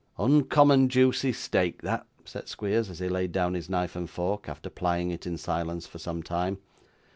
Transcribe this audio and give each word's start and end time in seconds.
'Uncommon 0.17 0.89
juicy 0.89 1.31
steak 1.31 1.83
that,' 1.83 2.07
said 2.25 2.47
Squeers, 2.47 2.89
as 2.89 2.97
he 2.97 3.07
laid 3.07 3.31
down 3.31 3.53
his 3.53 3.69
knife 3.69 3.95
and 3.95 4.09
fork, 4.09 4.49
after 4.49 4.67
plying 4.71 5.11
it, 5.11 5.27
in 5.27 5.37
silence, 5.37 5.85
for 5.85 5.99
some 5.99 6.23
time. 6.23 6.57